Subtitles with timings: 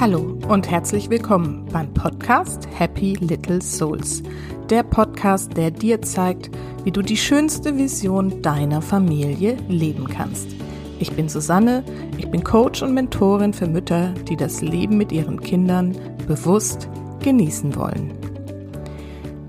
[0.00, 4.22] Hallo und herzlich willkommen beim Podcast Happy Little Souls.
[4.70, 6.50] Der Podcast, der dir zeigt,
[6.84, 10.54] wie du die schönste Vision deiner Familie leben kannst.
[11.00, 11.82] Ich bin Susanne,
[12.16, 15.96] ich bin Coach und Mentorin für Mütter, die das Leben mit ihren Kindern
[16.28, 16.88] bewusst
[17.24, 18.12] genießen wollen.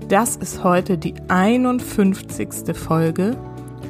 [0.08, 2.76] Das ist heute die 51.
[2.76, 3.36] Folge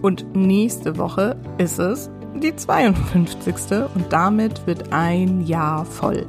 [0.03, 3.55] und nächste Woche ist es die 52.
[3.95, 6.25] und damit wird ein Jahr voll.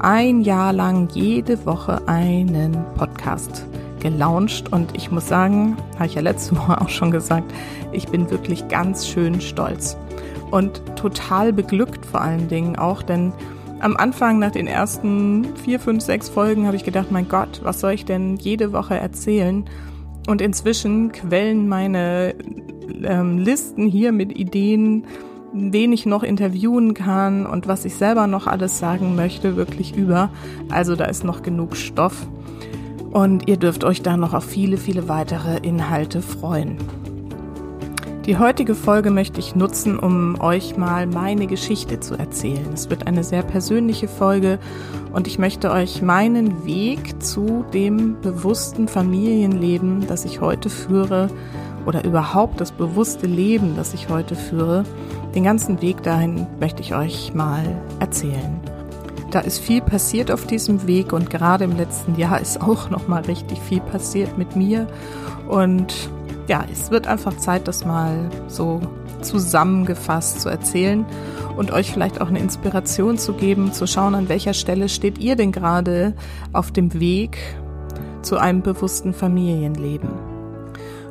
[0.00, 3.64] Ein Jahr lang jede Woche einen Podcast
[4.00, 7.52] gelauncht und ich muss sagen, habe ich ja letzte Woche auch schon gesagt,
[7.92, 9.96] ich bin wirklich ganz schön stolz
[10.50, 13.32] und total beglückt vor allen Dingen auch, denn
[13.80, 17.80] am Anfang nach den ersten vier, fünf, sechs Folgen habe ich gedacht, mein Gott, was
[17.80, 19.64] soll ich denn jede Woche erzählen?
[20.26, 22.34] Und inzwischen quellen meine
[23.04, 25.04] ähm, Listen hier mit Ideen
[25.54, 30.30] wen ich noch interviewen kann und was ich selber noch alles sagen möchte, wirklich über.
[30.68, 32.26] Also da ist noch genug Stoff.
[33.12, 36.76] Und ihr dürft euch da noch auf viele, viele weitere Inhalte freuen.
[38.26, 42.72] Die heutige Folge möchte ich nutzen, um euch mal meine Geschichte zu erzählen.
[42.72, 44.58] Es wird eine sehr persönliche Folge
[45.12, 51.28] und ich möchte euch meinen Weg zu dem bewussten Familienleben, das ich heute führe,
[51.86, 54.84] oder überhaupt das bewusste Leben, das ich heute führe,
[55.34, 57.64] den ganzen Weg dahin möchte ich euch mal
[58.00, 58.60] erzählen.
[59.30, 63.08] Da ist viel passiert auf diesem Weg und gerade im letzten Jahr ist auch noch
[63.08, 64.86] mal richtig viel passiert mit mir
[65.48, 65.94] und
[66.46, 68.80] ja, es wird einfach Zeit, das mal so
[69.22, 71.06] zusammengefasst zu erzählen
[71.56, 75.36] und euch vielleicht auch eine Inspiration zu geben, zu schauen, an welcher Stelle steht ihr
[75.36, 76.14] denn gerade
[76.52, 77.38] auf dem Weg
[78.22, 80.33] zu einem bewussten Familienleben.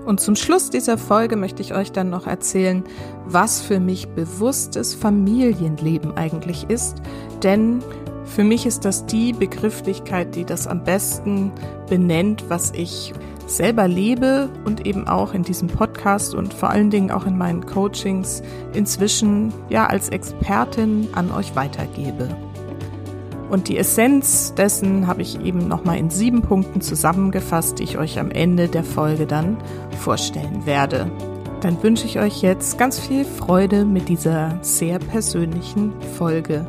[0.06, 2.84] Und zum Schluss dieser Folge möchte ich euch dann noch erzählen,
[3.26, 7.02] was für mich bewusstes Familienleben eigentlich ist.
[7.42, 7.82] Denn
[8.26, 11.52] für mich ist das die Begrifflichkeit, die das am besten
[11.90, 13.14] benennt, was ich
[13.46, 17.66] selber lebe und eben auch in diesem Podcast und vor allen Dingen auch in meinen
[17.66, 18.42] Coachings
[18.74, 22.30] inzwischen ja als Expertin an euch weitergebe.
[23.54, 28.18] Und die Essenz dessen habe ich eben nochmal in sieben Punkten zusammengefasst, die ich euch
[28.18, 29.58] am Ende der Folge dann
[30.00, 31.12] vorstellen werde.
[31.62, 36.66] Dann wünsche ich euch jetzt ganz viel Freude mit dieser sehr persönlichen Folge.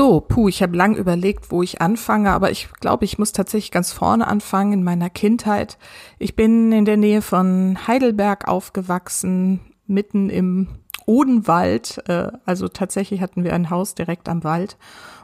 [0.00, 3.70] So, puh, ich habe lang überlegt, wo ich anfange, aber ich glaube, ich muss tatsächlich
[3.70, 5.76] ganz vorne anfangen in meiner Kindheit.
[6.18, 10.68] Ich bin in der Nähe von Heidelberg aufgewachsen, mitten im
[11.04, 12.02] Odenwald.
[12.08, 14.78] Äh, also tatsächlich hatten wir ein Haus direkt am Wald.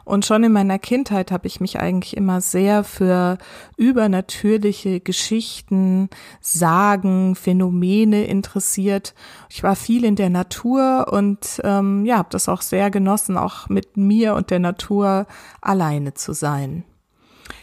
[0.07, 3.37] Und schon in meiner Kindheit habe ich mich eigentlich immer sehr für
[3.75, 6.09] übernatürliche Geschichten,
[6.39, 9.13] Sagen, Phänomene interessiert.
[9.49, 13.67] Ich war viel in der Natur und ähm, ja, habe das auch sehr genossen, auch
[13.67, 15.27] mit mir und der Natur
[15.59, 16.85] alleine zu sein.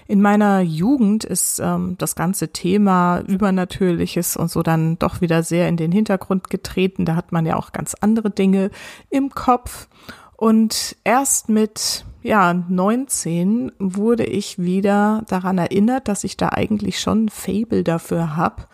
[0.07, 5.67] In meiner Jugend ist ähm, das ganze Thema Übernatürliches und so dann doch wieder sehr
[5.67, 7.07] in den Hintergrund getreten.
[7.07, 8.71] Da hat man ja auch ganz andere Dinge
[9.09, 9.89] im Kopf.
[10.37, 17.27] Und erst mit ja, 19 wurde ich wieder daran erinnert, dass ich da eigentlich schon
[17.27, 18.65] ein Fable dafür habe.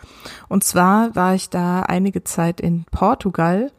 [0.47, 3.69] Und zwar war ich da einige Zeit in Portugal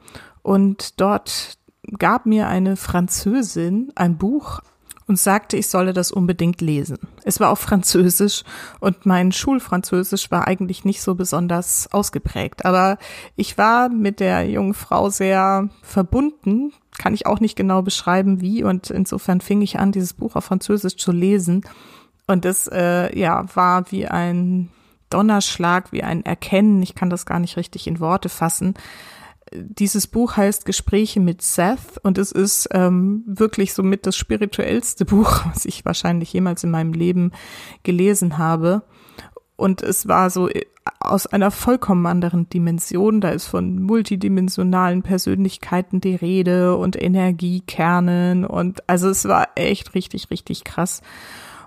[0.43, 1.57] und dort
[1.99, 4.61] gab mir eine Französin ein Buch
[5.07, 6.99] und sagte, ich solle das unbedingt lesen.
[7.25, 8.45] Es war auf Französisch
[8.79, 12.67] und mein Schulfranzösisch war eigentlich nicht so besonders ausgeprägt.
[12.67, 12.99] Aber
[13.37, 18.65] ich war mit der jungen Frau sehr verbunden, kann ich auch nicht genau beschreiben, wie.
[18.65, 21.63] Und insofern fing ich an, dieses Buch auf Französisch zu lesen.
[22.27, 24.69] Und es äh, ja war wie ein
[25.11, 26.83] Donnerschlag, wie ein Erkennen.
[26.83, 28.75] Ich kann das gar nicht richtig in Worte fassen
[29.55, 35.45] dieses Buch heißt Gespräche mit Seth und es ist ähm, wirklich somit das spirituellste Buch,
[35.47, 37.33] was ich wahrscheinlich jemals in meinem Leben
[37.83, 38.83] gelesen habe.
[39.57, 40.65] Und es war so äh,
[41.01, 43.21] aus einer vollkommen anderen Dimension.
[43.21, 50.31] Da ist von multidimensionalen Persönlichkeiten die Rede und Energiekernen und also es war echt richtig,
[50.31, 51.03] richtig krass.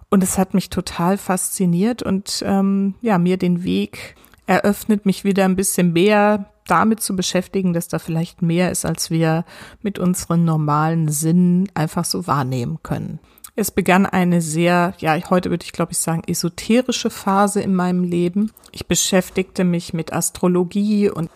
[0.10, 4.16] Und es hat mich total fasziniert und ähm, ja, mir den Weg
[4.46, 9.12] eröffnet, mich wieder ein bisschen mehr damit zu beschäftigen, dass da vielleicht mehr ist, als
[9.12, 9.46] wir
[9.82, 13.20] mit unseren normalen Sinnen einfach so wahrnehmen können.
[13.58, 18.04] Es begann eine sehr, ja, heute würde ich glaube ich sagen, esoterische Phase in meinem
[18.04, 18.52] Leben.
[18.72, 21.30] Ich beschäftigte mich mit Astrologie und,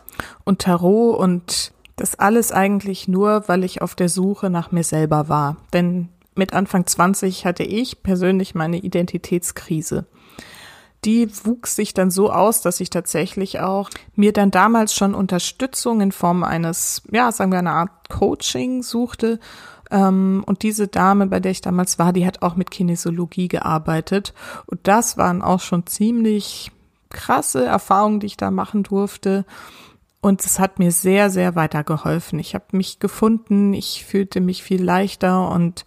[0.43, 5.29] und Tarot und das alles eigentlich nur, weil ich auf der Suche nach mir selber
[5.29, 5.57] war.
[5.71, 10.05] Denn mit Anfang 20 hatte ich persönlich meine Identitätskrise.
[11.05, 16.01] die wuchs sich dann so aus, dass ich tatsächlich auch mir dann damals schon Unterstützung
[16.01, 19.39] in Form eines, ja, sagen wir eine Art Coaching suchte.
[19.91, 24.33] Ähm, und diese Dame, bei der ich damals war, die hat auch mit Kinesiologie gearbeitet.
[24.65, 26.71] Und das waren auch schon ziemlich
[27.09, 29.45] krasse Erfahrungen, die ich da machen durfte.
[30.21, 32.39] Und es hat mir sehr, sehr weitergeholfen.
[32.39, 35.85] Ich habe mich gefunden, ich fühlte mich viel leichter und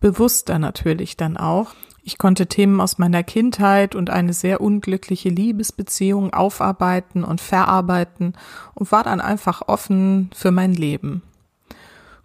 [0.00, 1.74] bewusster natürlich dann auch.
[2.04, 8.34] Ich konnte Themen aus meiner Kindheit und eine sehr unglückliche Liebesbeziehung aufarbeiten und verarbeiten
[8.74, 11.22] und war dann einfach offen für mein Leben.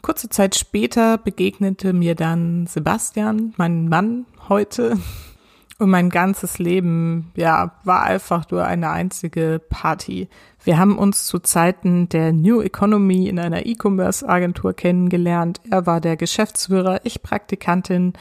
[0.07, 4.98] Kurze Zeit später begegnete mir dann Sebastian, mein Mann heute,
[5.80, 10.30] und mein ganzes Leben, ja, war einfach nur eine einzige Party.
[10.63, 15.59] Wir haben uns zu Zeiten der New Economy in einer E-Commerce-Agentur kennengelernt.
[15.69, 18.13] Er war der Geschäftsführer, ich Praktikantin.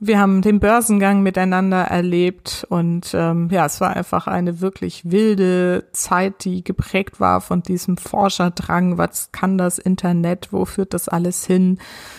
[0.00, 5.86] Wir haben den Börsengang miteinander erlebt und ähm, ja, es war einfach eine wirklich wilde
[5.92, 8.98] Zeit, die geprägt war von diesem Forscherdrang.
[8.98, 10.48] Was kann das Internet?
[10.52, 11.78] Wo führt das alles hin?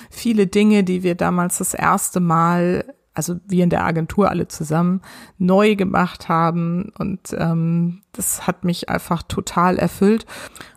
[0.09, 5.01] Viele Dinge, die wir damals das erste Mal also wir in der Agentur alle zusammen
[5.37, 10.25] neu gemacht haben und ähm, das hat mich einfach total erfüllt.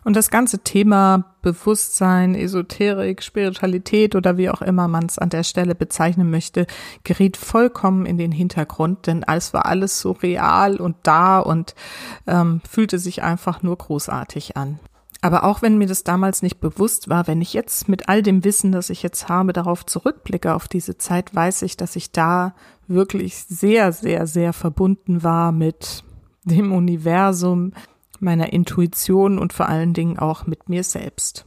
[0.03, 5.43] Und das ganze Thema Bewusstsein, Esoterik, Spiritualität oder wie auch immer man es an der
[5.43, 6.67] Stelle bezeichnen möchte,
[7.03, 11.75] geriet vollkommen in den Hintergrund, denn es war alles so real und da und
[12.27, 14.79] ähm, fühlte sich einfach nur großartig an.
[15.21, 18.45] Aber auch wenn mir das damals nicht bewusst war, wenn ich jetzt mit all dem
[18.45, 22.55] Wissen, das ich jetzt habe, darauf zurückblicke auf diese Zeit, weiß ich, dass ich da
[22.87, 26.03] wirklich sehr, sehr, sehr verbunden war mit
[26.45, 27.73] dem Universum,
[28.21, 31.45] meiner Intuition und vor allen Dingen auch mit mir selbst.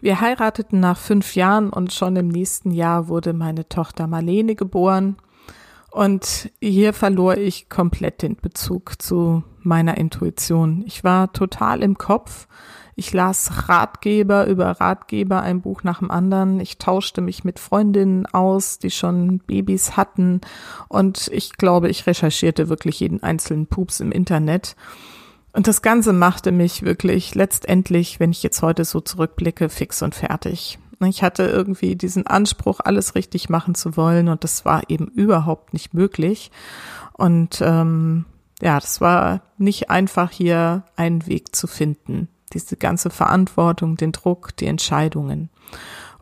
[0.00, 5.16] Wir heirateten nach fünf Jahren und schon im nächsten Jahr wurde meine Tochter Marlene geboren.
[5.90, 10.82] Und hier verlor ich komplett den Bezug zu meiner Intuition.
[10.86, 12.48] Ich war total im Kopf
[12.94, 16.60] ich las Ratgeber über Ratgeber, ein Buch nach dem anderen.
[16.60, 20.42] Ich tauschte mich mit Freundinnen aus, die schon Babys hatten.
[20.88, 24.76] Und ich glaube, ich recherchierte wirklich jeden einzelnen Pups im Internet.
[25.54, 30.14] Und das Ganze machte mich wirklich letztendlich, wenn ich jetzt heute so zurückblicke, fix und
[30.14, 30.78] fertig.
[31.00, 35.72] Ich hatte irgendwie diesen Anspruch, alles richtig machen zu wollen und das war eben überhaupt
[35.72, 36.50] nicht möglich.
[37.14, 38.24] Und ähm,
[38.60, 44.56] ja, das war nicht einfach hier einen Weg zu finden diese ganze Verantwortung, den Druck,
[44.56, 45.50] die Entscheidungen.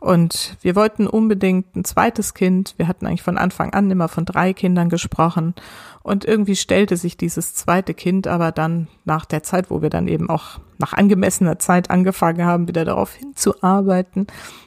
[0.01, 2.73] Und wir wollten unbedingt ein zweites Kind.
[2.77, 5.53] Wir hatten eigentlich von Anfang an immer von drei Kindern gesprochen.
[6.01, 10.07] Und irgendwie stellte sich dieses zweite Kind aber dann nach der Zeit, wo wir dann
[10.07, 14.25] eben auch nach angemessener Zeit angefangen haben, wieder darauf hinzuarbeiten,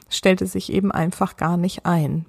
[0.09, 2.25] stellte sich eben einfach gar nicht ein.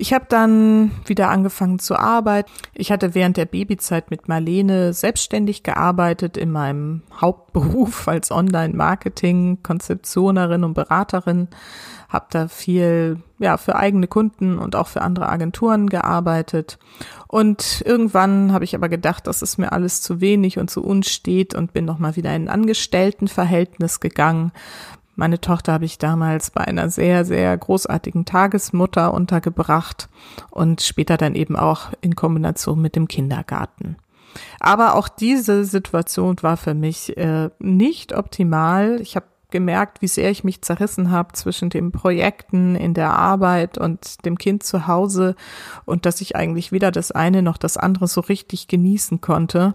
[0.00, 2.50] Ich habe dann wieder angefangen zu arbeiten.
[2.72, 10.64] Ich hatte während der Babyzeit mit Marlene selbstständig gearbeitet in meinem Hauptberuf als Online-Marketing, Konzeptionerin
[10.64, 11.48] und Beraterin.
[12.08, 16.78] Habe da viel ja für eigene Kunden und auch für andere Agenturen gearbeitet.
[17.28, 21.54] Und irgendwann habe ich aber gedacht, das ist mir alles zu wenig und zu unstet
[21.54, 24.52] und bin noch mal wieder in ein Angestelltenverhältnis gegangen
[25.20, 30.08] meine Tochter habe ich damals bei einer sehr, sehr großartigen Tagesmutter untergebracht
[30.50, 33.96] und später dann eben auch in Kombination mit dem Kindergarten.
[34.60, 38.98] Aber auch diese Situation war für mich äh, nicht optimal.
[39.02, 43.76] Ich habe gemerkt, wie sehr ich mich zerrissen habe zwischen den Projekten in der Arbeit
[43.76, 45.34] und dem Kind zu Hause
[45.84, 49.74] und dass ich eigentlich weder das eine noch das andere so richtig genießen konnte.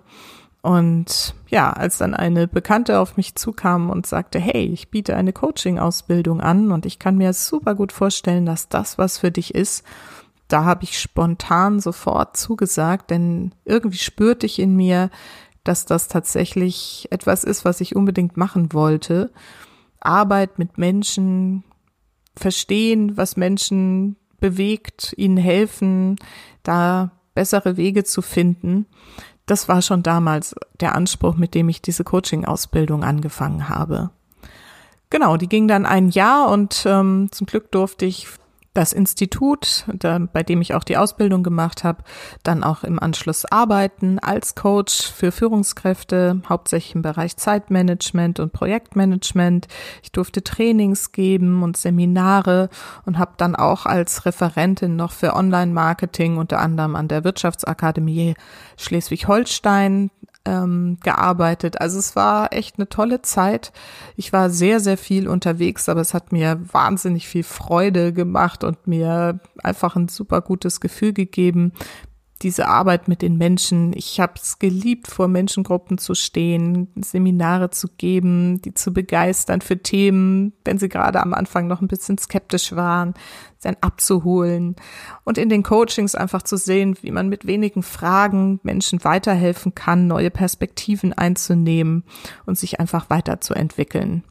[0.66, 5.32] Und ja, als dann eine Bekannte auf mich zukam und sagte, hey, ich biete eine
[5.32, 9.84] Coaching-Ausbildung an und ich kann mir super gut vorstellen, dass das was für dich ist,
[10.48, 15.12] da habe ich spontan sofort zugesagt, denn irgendwie spürte ich in mir,
[15.64, 19.32] dass das tatsächlich etwas ist, was ich unbedingt machen wollte.
[20.00, 21.64] Arbeit mit Menschen,
[22.36, 26.16] verstehen, was Menschen bewegt, ihnen helfen,
[26.64, 28.88] da bessere Wege zu finden
[29.46, 34.10] das war schon damals der Anspruch, mit dem ich diese Coaching-Ausbildung angefangen habe.
[35.10, 38.28] Genau, die ging dann ein Jahr und ähm, zum Glück durfte ich
[38.76, 42.04] das Institut, da, bei dem ich auch die Ausbildung gemacht habe,
[42.44, 49.68] dann auch im Anschluss arbeiten als Coach für Führungskräfte, hauptsächlich im Bereich Zeitmanagement und Projektmanagement.
[50.04, 52.70] Ich durfte Trainings geben und Seminare
[53.06, 58.36] und habe dann auch als Referentin noch für Online-Marketing unter anderem an der Wirtschaftsakademie
[58.78, 60.12] Schleswig-Holstein
[60.46, 61.82] ähm, gearbeitet.
[61.82, 63.72] Also es war echt eine tolle Zeit.
[64.16, 68.88] Ich war sehr, sehr viel unterwegs, aber es hat mir wahnsinnig viel Freude gemacht und
[68.88, 71.74] mir einfach ein super gutes Gefühl gegeben.
[72.46, 73.92] Diese Arbeit mit den Menschen.
[73.96, 79.80] Ich habe es geliebt, vor Menschengruppen zu stehen, Seminare zu geben, die zu begeistern für
[79.80, 83.16] Themen, wenn sie gerade am Anfang noch ein bisschen skeptisch waren,
[83.64, 84.76] dann abzuholen
[85.24, 90.06] und in den Coachings einfach zu sehen, wie man mit wenigen Fragen Menschen weiterhelfen kann,
[90.06, 92.04] neue Perspektiven einzunehmen
[92.46, 94.24] und sich einfach weiterzuentwickeln.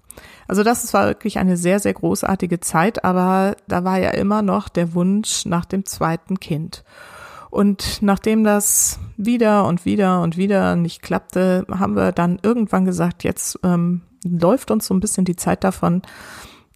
[0.46, 4.68] Also das war wirklich eine sehr, sehr großartige Zeit, aber da war ja immer noch
[4.68, 6.84] der Wunsch nach dem zweiten Kind.
[7.54, 13.22] Und nachdem das wieder und wieder und wieder nicht klappte, haben wir dann irgendwann gesagt,
[13.22, 16.02] jetzt ähm, läuft uns so ein bisschen die Zeit davon,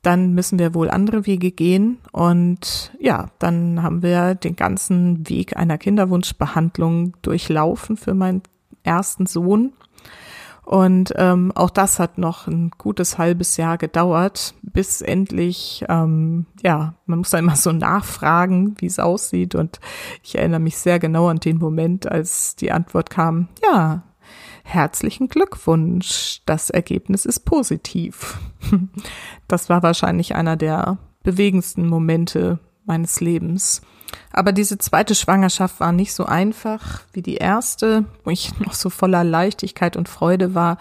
[0.03, 1.99] dann müssen wir wohl andere Wege gehen.
[2.13, 8.43] Und ja, dann haben wir den ganzen Weg einer Kinderwunschbehandlung durchlaufen für meinen
[8.85, 9.73] ersten Sohn.
[10.69, 16.93] Und ähm, auch das hat noch ein gutes halbes Jahr gedauert, bis endlich, ähm, ja,
[17.07, 19.55] man muss da immer so nachfragen, wie es aussieht.
[19.55, 19.81] Und
[20.23, 24.03] ich erinnere mich sehr genau an den Moment, als die Antwort kam, ja,
[24.63, 28.39] herzlichen Glückwunsch, das Ergebnis ist positiv.
[29.49, 33.81] Das war wahrscheinlich einer der bewegendsten Momente meines Lebens.
[34.33, 38.91] Aber diese zweite Schwangerschaft war nicht so einfach wie die erste, wo ich noch so
[38.91, 40.79] voller Leichtigkeit und Freude war.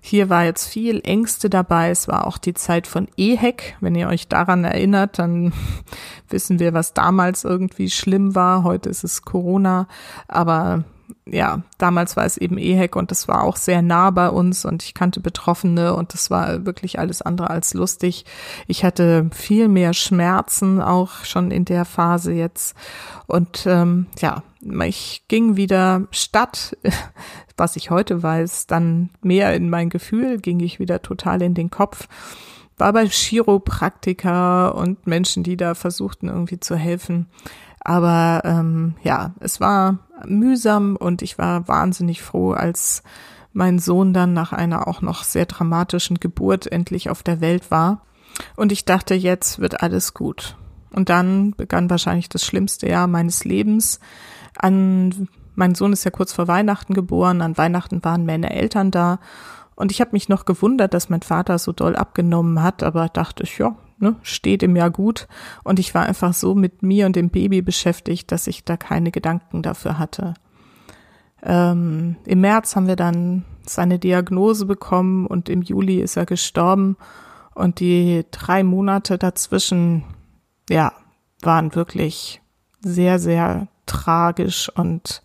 [0.00, 1.88] Hier war jetzt viel Ängste dabei.
[1.88, 3.76] Es war auch die Zeit von EHEC.
[3.80, 5.54] Wenn ihr euch daran erinnert, dann
[6.28, 8.64] wissen wir, was damals irgendwie schlimm war.
[8.64, 9.88] Heute ist es Corona.
[10.28, 10.84] Aber
[11.26, 14.82] ja, damals war es eben EHEC und das war auch sehr nah bei uns und
[14.82, 18.26] ich kannte Betroffene und das war wirklich alles andere als lustig.
[18.66, 22.76] Ich hatte viel mehr Schmerzen auch schon in der Phase jetzt
[23.26, 24.42] und ähm, ja,
[24.84, 26.76] ich ging wieder statt,
[27.56, 31.70] was ich heute weiß, dann mehr in mein Gefühl, ging ich wieder total in den
[31.70, 32.08] Kopf
[32.76, 37.28] war bei Chiropraktiker und Menschen, die da versuchten irgendwie zu helfen.
[37.78, 43.02] Aber ähm, ja, es war mühsam und ich war wahnsinnig froh, als
[43.52, 48.02] mein Sohn dann nach einer auch noch sehr dramatischen Geburt endlich auf der Welt war.
[48.56, 50.56] Und ich dachte, jetzt wird alles gut.
[50.90, 54.00] Und dann begann wahrscheinlich das schlimmste Jahr meines Lebens.
[54.56, 57.42] An mein Sohn ist ja kurz vor Weihnachten geboren.
[57.42, 59.20] An Weihnachten waren meine Eltern da.
[59.76, 63.42] Und ich habe mich noch gewundert, dass mein Vater so doll abgenommen hat, aber dachte
[63.42, 65.26] ich, ja, ne, steht ihm ja gut.
[65.64, 69.10] Und ich war einfach so mit mir und dem Baby beschäftigt, dass ich da keine
[69.10, 70.34] Gedanken dafür hatte.
[71.42, 76.96] Ähm, Im März haben wir dann seine Diagnose bekommen und im Juli ist er gestorben.
[77.54, 80.04] Und die drei Monate dazwischen,
[80.68, 80.92] ja,
[81.42, 82.40] waren wirklich
[82.80, 85.22] sehr, sehr tragisch und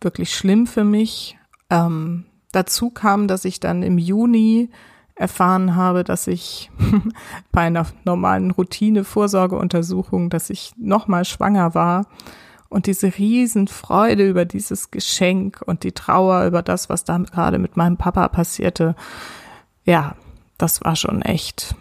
[0.00, 1.36] wirklich schlimm für mich.
[1.70, 4.70] Ähm, dazu kam, dass ich dann im Juni
[5.18, 6.70] erfahren habe, dass ich
[7.52, 12.06] bei einer normalen Routine-Vorsorgeuntersuchung, dass ich nochmal schwanger war
[12.68, 17.76] und diese Riesenfreude über dieses Geschenk und die Trauer über das, was da gerade mit
[17.76, 18.94] meinem Papa passierte,
[19.84, 20.16] ja,
[20.58, 21.74] das war schon echt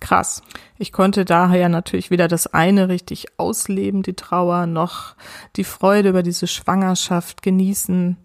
[0.00, 0.42] krass.
[0.76, 5.16] Ich konnte daher natürlich weder das eine richtig ausleben, die Trauer, noch
[5.56, 8.16] die Freude über diese Schwangerschaft genießen.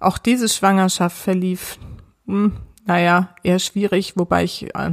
[0.00, 1.78] Auch diese Schwangerschaft verlief
[2.26, 2.52] hm,
[2.88, 4.92] naja, eher schwierig, wobei ich äh,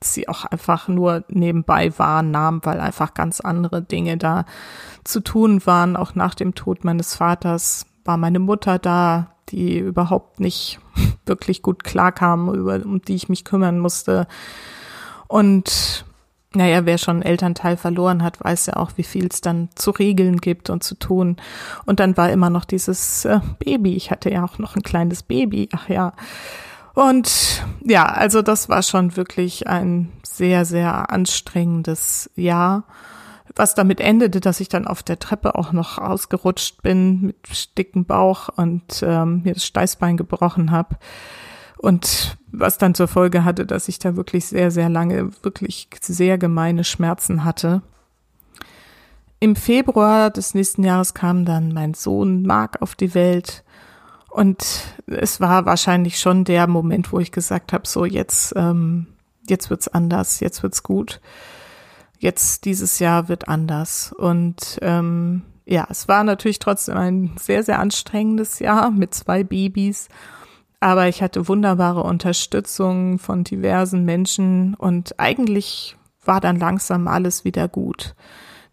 [0.00, 4.46] sie auch einfach nur nebenbei wahrnahm, weil einfach ganz andere Dinge da
[5.04, 5.94] zu tun waren.
[5.94, 10.80] Auch nach dem Tod meines Vaters war meine Mutter da, die überhaupt nicht
[11.26, 14.26] wirklich gut klarkam, über, um die ich mich kümmern musste.
[15.28, 16.06] Und
[16.54, 19.90] naja, wer schon einen Elternteil verloren hat, weiß ja auch, wie viel es dann zu
[19.90, 21.36] regeln gibt und zu tun.
[21.84, 23.96] Und dann war immer noch dieses äh, Baby.
[23.96, 25.68] Ich hatte ja auch noch ein kleines Baby.
[25.72, 26.14] Ach ja.
[26.94, 32.84] Und ja, also das war schon wirklich ein sehr, sehr anstrengendes Jahr,
[33.56, 38.04] was damit endete, dass ich dann auf der Treppe auch noch ausgerutscht bin mit dicken
[38.04, 40.96] Bauch und ähm, mir das Steißbein gebrochen habe.
[41.78, 46.38] Und was dann zur Folge hatte, dass ich da wirklich sehr, sehr lange, wirklich sehr
[46.38, 47.82] gemeine Schmerzen hatte.
[49.40, 53.64] Im Februar des nächsten Jahres kam dann mein Sohn Mark auf die Welt
[54.34, 59.06] und es war wahrscheinlich schon der Moment, wo ich gesagt habe, so jetzt, ähm,
[59.48, 61.20] jetzt wird's anders, jetzt wird's gut.
[62.18, 64.12] Jetzt dieses Jahr wird anders.
[64.12, 70.08] Und ähm, ja, es war natürlich trotzdem ein sehr, sehr anstrengendes Jahr mit zwei Babys.
[70.80, 77.68] Aber ich hatte wunderbare Unterstützung von diversen Menschen und eigentlich war dann langsam alles wieder
[77.68, 78.16] gut.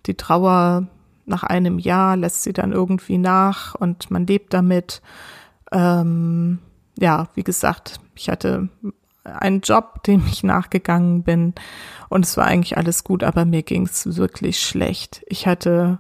[0.08, 0.88] Die Trauer
[1.28, 5.04] nach einem Jahr lässt sie dann irgendwie nach und man lebt damit.
[5.72, 6.60] Ähm,
[7.00, 8.70] ja, wie gesagt, ich hatte
[9.24, 11.54] einen Job, dem ich nachgegangen bin
[12.10, 15.24] und es war eigentlich alles gut, aber mir ging es wirklich schlecht.
[15.28, 16.00] Ich hatte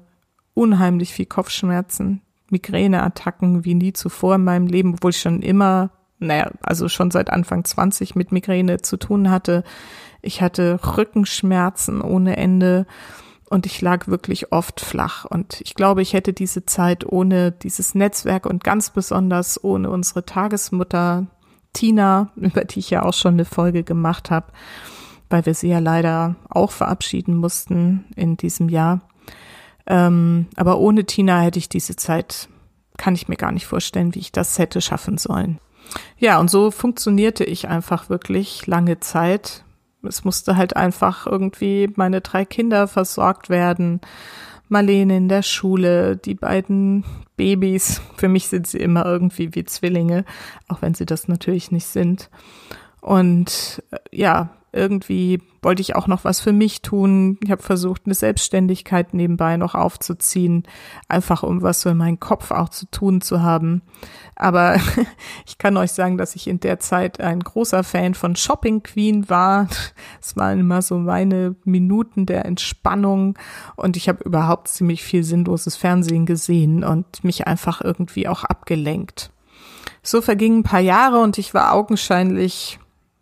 [0.54, 2.22] unheimlich viel Kopfschmerzen.
[2.50, 7.30] Migräneattacken wie nie zuvor in meinem Leben, obwohl ich schon immer, naja, also schon seit
[7.30, 9.64] Anfang 20 mit Migräne zu tun hatte.
[10.22, 12.86] Ich hatte Rückenschmerzen ohne Ende
[13.52, 15.26] und ich lag wirklich oft flach.
[15.26, 20.26] Und ich glaube, ich hätte diese Zeit ohne dieses Netzwerk und ganz besonders ohne unsere
[20.26, 21.28] Tagesmutter
[21.74, 24.48] Tina, über die ich ja auch schon eine Folge gemacht habe,
[25.30, 29.02] weil wir sie ja leider auch verabschieden mussten in diesem Jahr.
[29.86, 32.48] Ähm, aber ohne Tina hätte ich diese Zeit,
[32.98, 35.60] kann ich mir gar nicht vorstellen, wie ich das hätte schaffen sollen.
[36.18, 39.66] Ja, und so funktionierte ich einfach wirklich lange Zeit
[40.04, 44.02] es musste halt einfach irgendwie meine drei Kinder versorgt werden.
[44.70, 47.04] Marlene in der Schule, die beiden
[47.36, 48.02] Babys.
[48.16, 50.24] Für mich sind sie immer irgendwie wie Zwillinge,
[50.70, 52.30] auch wenn sie das natürlich nicht sind.
[53.02, 57.38] Und äh, ja, irgendwie wollte ich auch noch was für mich tun.
[57.44, 60.64] Ich habe versucht, eine Selbstständigkeit nebenbei noch aufzuziehen,
[61.10, 63.82] einfach um was so in meinem Kopf auch zu tun zu haben.
[64.36, 64.78] Aber
[65.46, 69.30] ich kann euch sagen, dass ich in der Zeit ein großer Fan von Shopping Queen
[69.30, 69.68] war.
[70.22, 73.38] Es waren immer so meine Minuten der Entspannung
[73.76, 79.32] und ich habe überhaupt ziemlich viel sinnloses Fernsehen gesehen und mich einfach irgendwie auch abgelenkt.
[80.02, 82.80] So vergingen ein paar Jahre und ich war augenscheinlich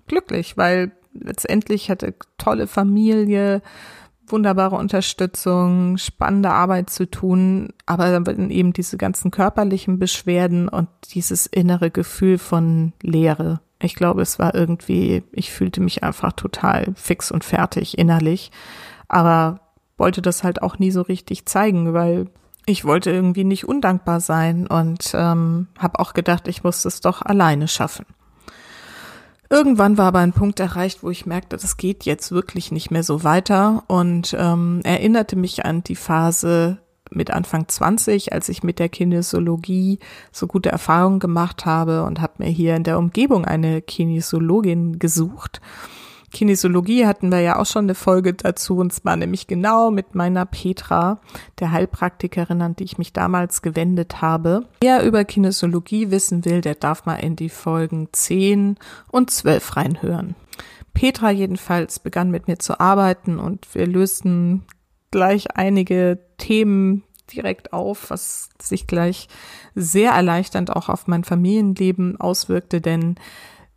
[0.07, 3.61] glücklich, weil letztendlich hatte tolle Familie,
[4.27, 11.45] wunderbare Unterstützung, spannende Arbeit zu tun, aber dann eben diese ganzen körperlichen Beschwerden und dieses
[11.47, 13.61] innere Gefühl von Leere.
[13.81, 18.51] Ich glaube, es war irgendwie, ich fühlte mich einfach total fix und fertig innerlich,
[19.07, 19.61] aber
[19.97, 22.27] wollte das halt auch nie so richtig zeigen, weil
[22.65, 27.21] ich wollte irgendwie nicht undankbar sein und ähm, habe auch gedacht, ich muss es doch
[27.21, 28.05] alleine schaffen.
[29.49, 33.03] Irgendwann war aber ein Punkt erreicht, wo ich merkte, das geht jetzt wirklich nicht mehr
[33.03, 33.83] so weiter.
[33.87, 36.77] Und ähm, erinnerte mich an die Phase
[37.11, 39.97] mit Anfang 20, als ich mit der Kinesiologie
[40.31, 45.61] so gute Erfahrungen gemacht habe und habe mir hier in der Umgebung eine Kinesiologin gesucht
[46.31, 50.45] Kinesiologie hatten wir ja auch schon eine Folge dazu, und zwar nämlich genau mit meiner
[50.45, 51.21] Petra,
[51.59, 54.65] der Heilpraktikerin, an die ich mich damals gewendet habe.
[54.81, 58.77] Wer über Kinesiologie wissen will, der darf mal in die Folgen 10
[59.11, 60.35] und 12 reinhören.
[60.93, 64.65] Petra jedenfalls begann mit mir zu arbeiten und wir lösten
[65.11, 69.27] gleich einige Themen direkt auf, was sich gleich
[69.75, 73.15] sehr erleichternd auch auf mein Familienleben auswirkte, denn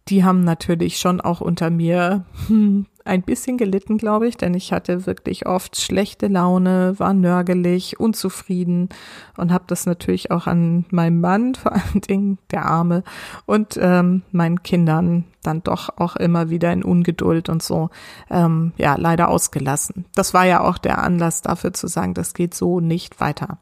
[0.08, 4.72] die haben natürlich schon auch unter mir hm, ein bisschen gelitten, glaube ich, denn ich
[4.72, 8.88] hatte wirklich oft schlechte Laune, war nörgelig, unzufrieden
[9.36, 13.02] und habe das natürlich auch an meinem Mann, vor allen Dingen der Arme,
[13.46, 17.90] und ähm, meinen Kindern dann doch auch immer wieder in Ungeduld und so,
[18.30, 20.04] ähm, ja, leider ausgelassen.
[20.14, 23.58] Das war ja auch der Anlass dafür zu sagen, das geht so nicht weiter.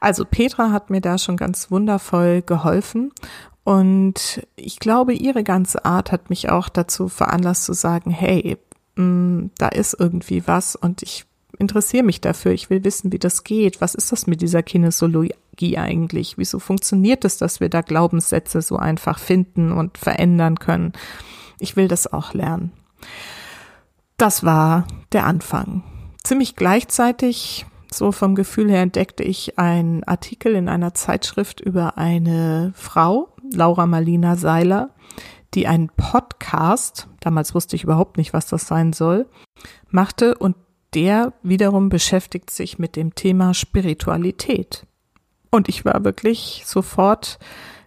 [0.00, 3.10] Also Petra hat mir da schon ganz wundervoll geholfen
[3.66, 8.58] und ich glaube, ihre ganze Art hat mich auch dazu veranlasst zu sagen, hey,
[8.94, 11.24] mh, mm, da ist irgendwie was und ich
[11.58, 12.52] interessiere mich dafür.
[12.52, 13.80] Ich will wissen, wie das geht.
[13.80, 16.38] Was ist das mit dieser Kinesiologie eigentlich?
[16.38, 20.92] Wieso funktioniert es, dass wir da Glaubenssätze so einfach finden und verändern können?
[21.58, 22.70] Ich will das auch lernen.
[24.16, 25.82] Das war der Anfang.
[26.22, 32.72] Ziemlich gleichzeitig so vom Gefühl her entdeckte ich einen Artikel in einer Zeitschrift über eine
[32.76, 34.90] Frau, Laura Marlina Seiler,
[35.54, 39.26] die einen Podcast, damals wusste ich überhaupt nicht, was das sein soll,
[39.90, 40.56] machte und
[40.94, 44.86] der wiederum beschäftigt sich mit dem Thema Spiritualität.
[45.50, 47.38] Und ich war wirklich sofort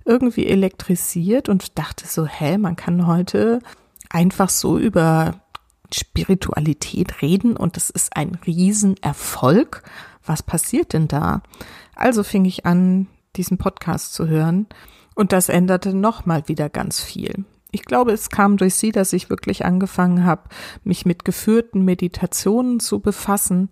[0.06, 3.60] irgendwie elektrisiert und dachte so, hä, man kann heute
[4.10, 5.42] einfach so über
[5.94, 9.84] Spiritualität reden und das ist ein Riesenerfolg.
[10.26, 11.42] Was passiert denn da?
[11.96, 14.68] Also fing ich an, diesen Podcast zu hören
[15.20, 17.44] und das änderte nochmal wieder ganz viel.
[17.72, 20.44] Ich glaube, es kam durch sie, dass ich wirklich angefangen habe,
[20.86, 23.68] mich mit geführten Meditationen zu befassen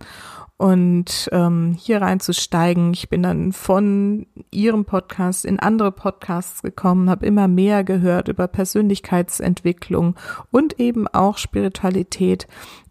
[0.58, 2.92] und ähm, hier reinzusteigen.
[2.94, 8.50] Ich bin dann von ihrem Podcast in andere Podcasts gekommen, habe immer mehr gehört über
[8.50, 10.16] Persönlichkeitsentwicklung
[10.52, 12.48] und eben auch Spiritualität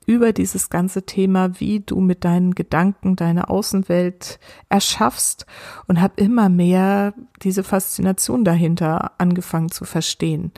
[0.06, 4.38] über dieses ganze Thema, wie du mit deinen Gedanken deine Außenwelt
[4.68, 5.46] erschaffst
[5.88, 10.52] und habe immer mehr diese Faszination dahinter angefangen zu verstehen.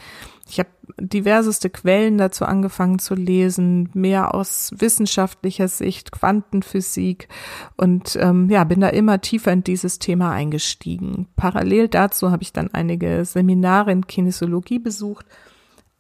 [0.51, 7.29] Ich habe diverseste Quellen dazu angefangen zu lesen, mehr aus wissenschaftlicher Sicht, Quantenphysik
[7.77, 11.29] und ähm, ja, bin da immer tiefer in dieses Thema eingestiegen.
[11.37, 15.27] Parallel dazu habe ich dann einige Seminare in Kinesiologie besucht,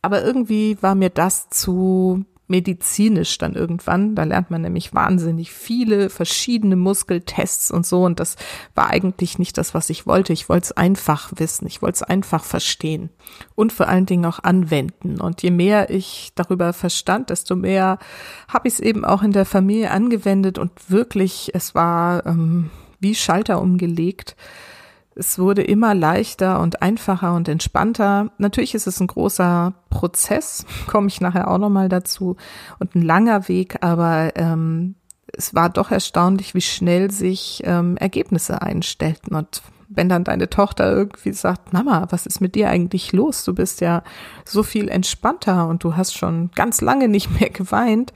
[0.01, 4.15] aber irgendwie war mir das zu medizinisch dann irgendwann.
[4.15, 8.05] Da lernt man nämlich wahnsinnig viele verschiedene Muskeltests und so.
[8.05, 8.37] Und das
[8.75, 10.33] war eigentlich nicht das, was ich wollte.
[10.33, 11.67] Ich wollte es einfach wissen.
[11.67, 13.11] Ich wollte es einfach verstehen
[13.55, 15.21] und vor allen Dingen auch anwenden.
[15.21, 17.99] Und je mehr ich darüber verstand, desto mehr
[18.49, 23.15] habe ich es eben auch in der Familie angewendet und wirklich, es war ähm, wie
[23.15, 24.37] Schalter umgelegt
[25.19, 28.31] es wurde immer leichter und einfacher und entspannter.
[28.39, 32.37] Natürlich ist es ein großer Prozess, komme ich nachher auch nochmal dazu,
[32.79, 34.95] und ein langer Weg, aber ähm,
[35.37, 39.35] es war doch erstaunlich, wie schnell sich ähm, Ergebnisse einstellten.
[39.35, 43.45] Und wenn dann deine Tochter irgendwie sagt, Mama, was ist mit dir eigentlich los?
[43.45, 44.03] Du bist ja
[44.45, 48.13] so viel entspannter und du hast schon ganz lange nicht mehr geweint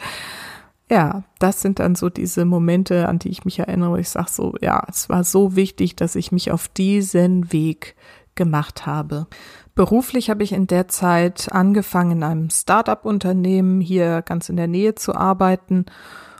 [0.92, 4.54] ja, das sind dann so diese Momente, an die ich mich erinnere, ich sage so,
[4.60, 7.96] ja, es war so wichtig, dass ich mich auf diesen Weg
[8.34, 9.26] gemacht habe.
[9.74, 14.94] Beruflich habe ich in der Zeit angefangen, in einem Start-up-Unternehmen hier ganz in der Nähe
[14.94, 15.86] zu arbeiten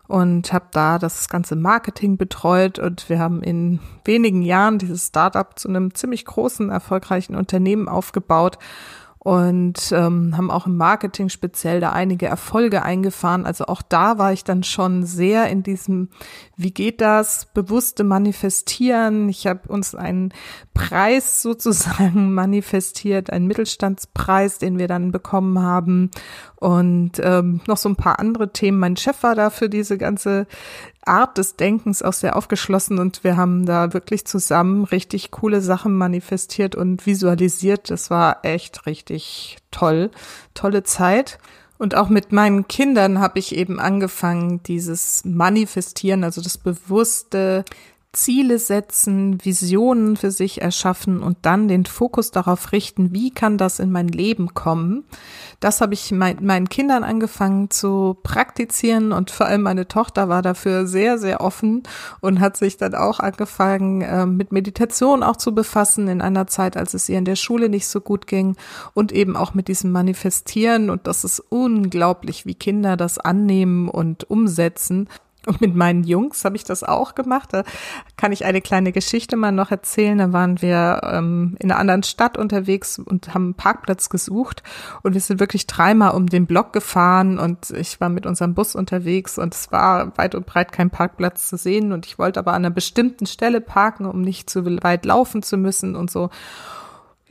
[0.07, 5.59] und habe da das ganze Marketing betreut und wir haben in wenigen Jahren dieses Start-up
[5.59, 8.59] zu einem ziemlich großen, erfolgreichen Unternehmen aufgebaut
[9.25, 13.47] und ähm, haben auch im Marketing speziell da einige Erfolge eingefahren.
[13.47, 16.09] Also auch da war ich dann schon sehr in diesem,
[16.57, 19.29] wie geht das, bewusste Manifestieren.
[19.29, 20.35] Ich habe uns einen
[20.75, 26.11] Preis sozusagen manifestiert, einen Mittelstandspreis, den wir dann bekommen haben
[26.57, 28.81] und ähm, noch so ein paar andere Themen.
[28.81, 30.49] Mein Chef war da für diese ganze
[31.07, 35.97] Art des Denkens auch sehr aufgeschlossen und wir haben da wirklich zusammen richtig coole Sachen
[35.97, 37.91] manifestiert und visualisiert.
[37.91, 40.11] Das war echt richtig toll,
[40.55, 41.39] tolle Zeit.
[41.79, 47.65] Und auch mit meinen Kindern habe ich eben angefangen, dieses Manifestieren, also das bewusste
[48.15, 53.79] Ziele setzen, Visionen für sich erschaffen und dann den Fokus darauf richten, wie kann das
[53.79, 55.05] in mein Leben kommen.
[55.61, 60.43] Das habe ich mein, meinen Kindern angefangen zu praktizieren und vor allem meine Tochter war
[60.43, 61.85] dafür sehr, sehr offen
[62.21, 66.77] und hat sich dann auch angefangen, äh, mit Meditation auch zu befassen in einer Zeit,
[66.77, 68.57] als es ihr in der Schule nicht so gut ging
[68.93, 74.29] und eben auch mit diesem Manifestieren und das ist unglaublich, wie Kinder das annehmen und
[74.29, 75.09] umsetzen.
[75.47, 77.49] Und mit meinen Jungs habe ich das auch gemacht.
[77.53, 77.65] Da
[78.17, 80.19] kann ich eine kleine Geschichte mal noch erzählen.
[80.19, 84.63] Da waren wir ähm, in einer anderen Stadt unterwegs und haben einen Parkplatz gesucht.
[85.03, 88.77] Und wir sind wirklich dreimal um den Block gefahren und ich war mit unserem Bus
[88.77, 91.93] unterwegs und es war weit und breit kein Parkplatz zu sehen.
[91.93, 95.57] Und ich wollte aber an einer bestimmten Stelle parken, um nicht zu weit laufen zu
[95.57, 96.31] müssen und so.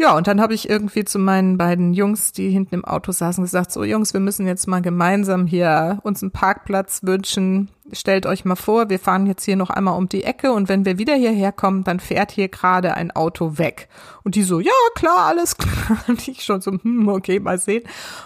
[0.02, 3.44] Ja, und dann habe ich irgendwie zu meinen beiden Jungs, die hinten im Auto saßen,
[3.44, 7.70] gesagt, so Jungs, wir müssen jetzt mal gemeinsam hier uns einen Parkplatz wünschen.
[7.92, 10.86] Stellt euch mal vor, wir fahren jetzt hier noch einmal um die Ecke und wenn
[10.86, 13.90] wir wieder hierher kommen, dann fährt hier gerade ein Auto weg.
[14.24, 16.00] Und die so, ja, klar, alles klar.
[16.08, 17.84] Und ich schon so, hm, okay, mal sehen.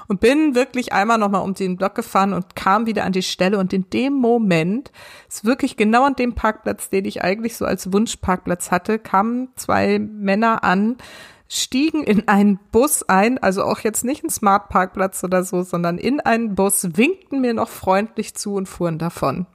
[0.07, 3.57] Und bin wirklich einmal nochmal um den Block gefahren und kam wieder an die Stelle.
[3.57, 4.91] Und in dem Moment,
[5.27, 9.99] ist wirklich genau an dem Parkplatz, den ich eigentlich so als Wunschparkplatz hatte, kamen zwei
[9.99, 10.97] Männer an,
[11.47, 15.97] stiegen in einen Bus ein, also auch jetzt nicht ein Smart Parkplatz oder so, sondern
[15.97, 19.45] in einen Bus, winkten mir noch freundlich zu und fuhren davon.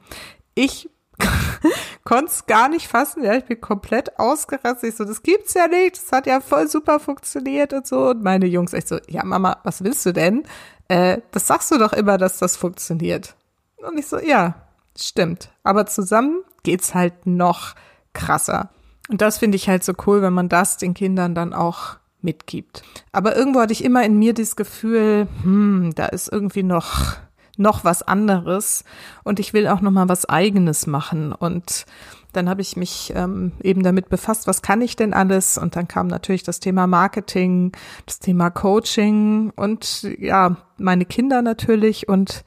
[0.55, 0.88] Ich
[2.05, 4.90] konnte es gar nicht fassen, ja, ich bin komplett ausgerastet.
[4.90, 8.11] Ich so, das gibt's ja nicht, das hat ja voll super funktioniert und so.
[8.11, 10.44] Und meine Jungs echt so, ja Mama, was willst du denn?
[10.88, 13.35] Äh, das sagst du doch immer, dass das funktioniert.
[13.76, 14.66] Und ich so, ja,
[14.98, 15.50] stimmt.
[15.62, 17.74] Aber zusammen geht's halt noch
[18.12, 18.70] krasser.
[19.11, 22.83] Und das finde ich halt so cool, wenn man das den Kindern dann auch mitgibt.
[23.12, 27.16] Aber irgendwo hatte ich immer in mir dieses Gefühl, hm, da ist irgendwie noch
[27.57, 28.85] noch was anderes
[29.23, 31.85] und ich will auch noch mal was eigenes machen und
[32.33, 35.59] dann habe ich mich ähm, eben damit befasst, was kann ich denn alles?
[35.59, 37.73] Und dann kam natürlich das Thema Marketing,
[38.07, 42.44] das Thema Coaching und ja, meine Kinder natürlich und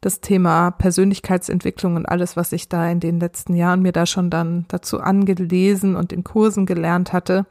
[0.00, 4.30] das Thema Persönlichkeitsentwicklung und alles, was ich da in den letzten Jahren mir da schon
[4.30, 7.46] dann dazu angelesen und in Kursen gelernt hatte,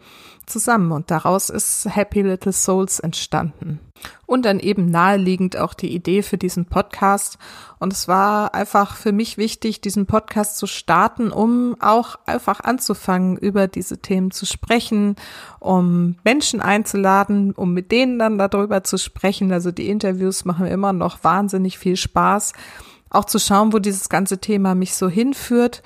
[0.50, 0.92] zusammen.
[0.92, 3.80] Und daraus ist Happy Little Souls entstanden.
[4.26, 7.38] Und dann eben naheliegend auch die Idee für diesen Podcast.
[7.80, 13.38] Und es war einfach für mich wichtig, diesen Podcast zu starten, um auch einfach anzufangen,
[13.38, 15.16] über diese Themen zu sprechen,
[15.60, 19.52] um Menschen einzuladen, um mit denen dann darüber zu sprechen.
[19.52, 22.54] Also die Interviews machen immer noch wahnsinnig viel Spaß.
[23.10, 25.82] Auch zu schauen, wo dieses ganze Thema mich so hinführt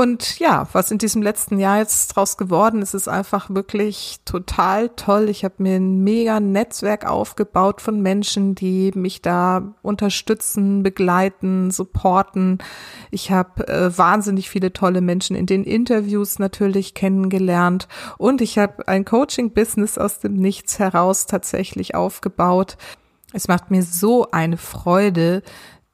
[0.00, 4.88] und ja, was in diesem letzten Jahr jetzt draus geworden ist, ist einfach wirklich total
[4.88, 5.28] toll.
[5.28, 12.60] Ich habe mir ein mega Netzwerk aufgebaut von Menschen, die mich da unterstützen, begleiten, supporten.
[13.10, 17.86] Ich habe äh, wahnsinnig viele tolle Menschen in den Interviews natürlich kennengelernt
[18.16, 22.78] und ich habe ein Coaching-Business aus dem Nichts heraus tatsächlich aufgebaut
[23.34, 25.42] Es macht mir so eine Freude,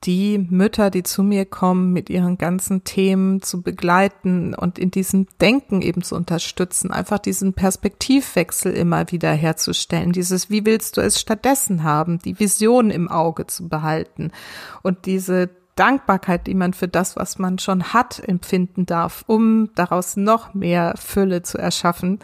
[0.04, 5.26] die Mütter, die zu mir kommen, mit ihren ganzen Themen zu begleiten und in diesem
[5.40, 11.20] Denken eben zu unterstützen, einfach diesen Perspektivwechsel immer wieder herzustellen, dieses, wie willst du es
[11.20, 14.32] stattdessen haben, die Vision im Auge zu behalten
[14.82, 20.16] und diese Dankbarkeit, die man für das, was man schon hat, empfinden darf, um daraus
[20.16, 22.18] noch mehr Fülle zu erschaffen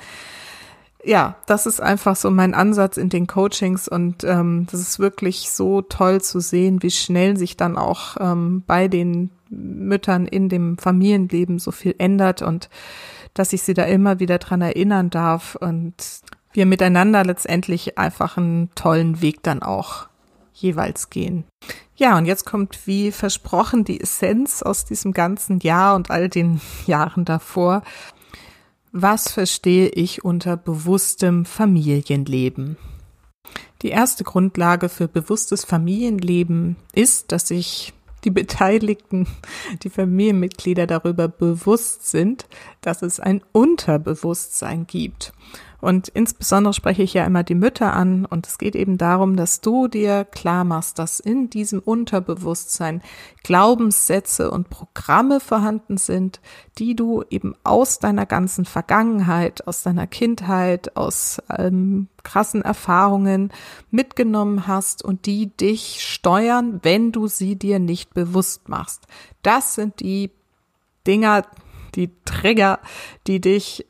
[1.05, 5.51] ja, das ist einfach so mein Ansatz in den Coachings und ähm, das ist wirklich
[5.51, 10.79] so toll zu sehen, wie schnell sich dann auch ähm, bei den Müttern in dem
[10.79, 12.71] Familienleben so viel ändert und
[13.35, 15.95] dass ich sie da immer wieder dran erinnern darf und
[16.53, 20.09] wir miteinander letztendlich einfach einen tollen Weg dann auch
[20.53, 21.45] jeweils gehen.
[21.97, 26.61] Ja, und jetzt kommt wie versprochen die Essenz aus diesem ganzen Jahr und all den
[26.87, 27.83] Jahren davor.
[28.94, 32.76] Was verstehe ich unter bewusstem Familienleben?
[33.81, 39.26] Die erste Grundlage für bewusstes Familienleben ist, dass sich die Beteiligten,
[39.83, 42.46] die Familienmitglieder darüber bewusst sind,
[42.83, 45.33] dass es ein Unterbewusstsein gibt.
[45.83, 49.61] Und insbesondere spreche ich ja immer die Mütter an und es geht eben darum, dass
[49.61, 53.03] du dir klar machst, dass in diesem Unterbewusstsein
[53.42, 56.40] Glaubenssätze und Programme vorhanden sind,
[56.79, 63.53] die du eben aus deiner ganzen Vergangenheit, aus deiner Kindheit, aus ähm, krassen Erfahrungen
[63.90, 69.09] mitgenommen hast und die dich steuern, wenn du sie dir nicht bewusst machst.
[69.42, 70.31] Das sind die
[71.09, 71.42] Dinger,
[71.97, 72.79] die Trigger,
[73.27, 73.85] die dich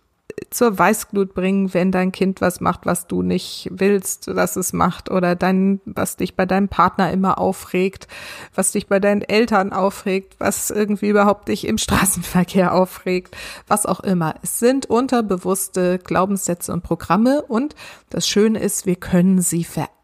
[0.51, 5.11] zur Weißglut bringen, wenn dein Kind was macht, was du nicht willst, dass es macht
[5.11, 8.09] oder dein, was dich bei deinem Partner immer aufregt,
[8.55, 14.01] was dich bei deinen Eltern aufregt, was irgendwie überhaupt dich im Straßenverkehr aufregt, was auch
[14.01, 14.35] immer.
[14.43, 17.75] Es sind unterbewusste Glaubenssätze und Programme und
[18.11, 20.02] das Schöne ist, wir können sie verändern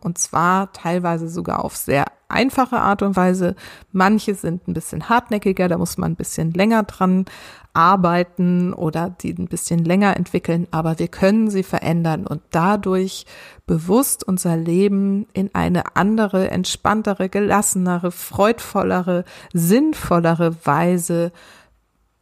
[0.00, 3.54] und zwar teilweise sogar auf sehr einfache Art und Weise.
[3.92, 7.24] Manche sind ein bisschen hartnäckiger, da muss man ein bisschen länger dran
[7.72, 13.24] arbeiten oder die ein bisschen länger entwickeln, aber wir können sie verändern und dadurch
[13.66, 21.30] bewusst unser Leben in eine andere, entspanntere, gelassenere, freudvollere, sinnvollere Weise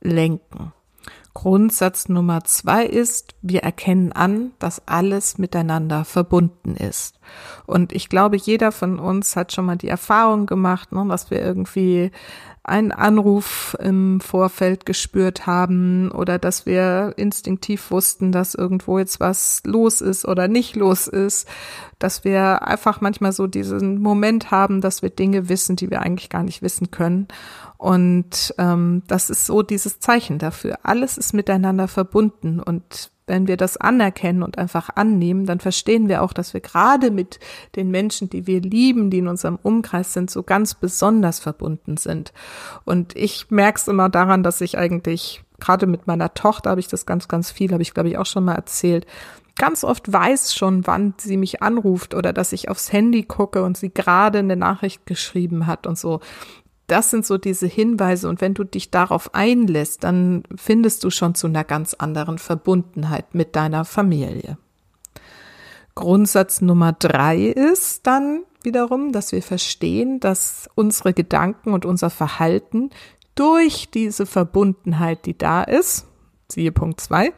[0.03, 0.73] lenken.
[1.37, 7.21] Grundsatz Nummer zwei ist, wir erkennen an, dass alles miteinander verbunden ist.
[7.67, 11.43] Und ich glaube, jeder von uns hat schon mal die Erfahrung gemacht, ne, dass wir
[11.43, 12.11] irgendwie
[12.65, 19.61] einen Anruf im Vorfeld gespürt haben oder dass wir instinktiv wussten, dass irgendwo jetzt was
[19.67, 21.47] los ist oder nicht los ist,
[21.99, 26.31] dass wir einfach manchmal so diesen Moment haben, dass wir Dinge wissen, die wir eigentlich
[26.31, 27.29] gar nicht wissen können.
[27.79, 30.79] Und ähm, das ist so dieses Zeichen dafür.
[30.83, 36.23] Alles ist miteinander verbunden und wenn wir das anerkennen und einfach annehmen, dann verstehen wir
[36.23, 37.41] auch, dass wir gerade mit
[37.75, 42.33] den Menschen, die wir lieben, die in unserem Umkreis sind, so ganz besonders verbunden sind.
[42.85, 46.89] Und ich merke es immer daran, dass ich eigentlich, gerade mit meiner Tochter habe ich
[46.89, 49.07] das ganz, ganz viel, habe ich glaube ich auch schon mal erzählt,
[49.57, 53.77] ganz oft weiß schon, wann sie mich anruft oder dass ich aufs Handy gucke und
[53.77, 56.21] sie gerade eine Nachricht geschrieben hat und so
[56.87, 61.35] das sind so diese Hinweise und wenn du dich darauf einlässt, dann findest du schon
[61.35, 64.59] zu einer ganz anderen Verbundenheit mit deiner Familie.
[65.95, 72.91] Grundsatz Nummer drei ist dann wiederum, dass wir verstehen, dass unsere Gedanken und unser Verhalten
[73.35, 76.07] durch diese Verbundenheit, die da ist,
[76.49, 77.33] siehe Punkt zwei,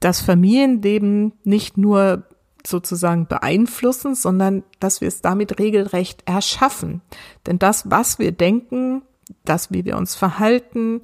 [0.00, 2.24] das Familienleben nicht nur
[2.66, 7.02] sozusagen beeinflussen, sondern dass wir es damit regelrecht erschaffen.
[7.46, 9.02] Denn das, was wir denken,
[9.44, 11.00] das, wie wir uns verhalten,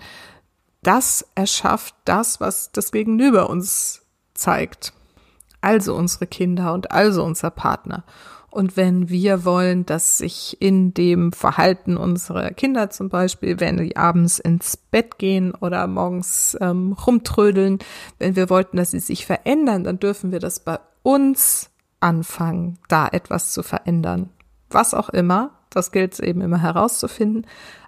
[0.83, 4.03] das erschafft das, was das Gegenüber uns
[4.35, 4.92] zeigt.
[5.61, 8.05] Also unsere Kinder und also unser Partner.
[8.51, 13.96] Und wenn wir wollen, dass sich in dem Verhalten unserer Kinder zum Beispiel, wenn die
[13.96, 17.79] abends ins Bett gehen oder morgens ähm, rumtrödeln,
[18.18, 23.09] wenn wir wollten, dass sie sich verändern, dann dürfen wir das bei uns anfangen, da
[23.09, 24.31] etwas zu verändern.
[24.71, 27.47] Was auch immer, das gilt es eben immer herauszufinden.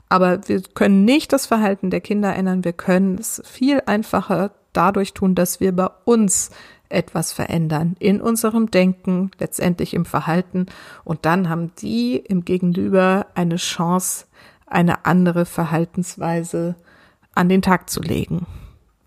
[0.09, 2.64] Aber wir können nicht das Verhalten der Kinder ändern.
[2.64, 6.51] Wir können es viel einfacher dadurch tun, dass wir bei uns
[6.88, 10.66] etwas verändern in unserem Denken, letztendlich im Verhalten.
[11.05, 14.27] Und dann haben die im Gegenüber eine Chance,
[14.66, 16.77] eine andere Verhaltensweise
[17.35, 18.46] an den Tag zu legen.